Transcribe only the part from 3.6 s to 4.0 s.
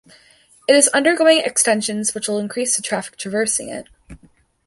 it.